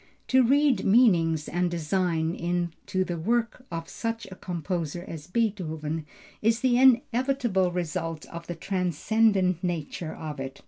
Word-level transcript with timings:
To 0.29 0.41
read 0.41 0.83
meanings 0.83 1.47
and 1.47 1.69
design 1.69 2.33
into 2.33 3.03
the 3.03 3.19
work 3.19 3.67
of 3.69 3.87
such 3.87 4.25
a 4.31 4.35
composer 4.35 5.05
as 5.07 5.27
Beethoven 5.27 6.07
is 6.41 6.61
the 6.61 6.75
inevitable 6.79 7.71
result 7.71 8.25
of 8.25 8.47
the 8.47 8.55
transcendent 8.55 9.63
nature 9.63 10.15
of 10.15 10.39
it. 10.39 10.59